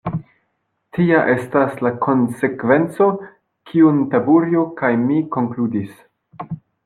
Tia 0.97 1.19
estas 1.33 1.75
la 1.87 1.91
konsekvenco, 2.05 3.09
kiun 3.71 4.01
Taburio 4.15 4.63
kaj 4.81 4.91
mi 5.05 5.19
konkludis. 5.39 5.95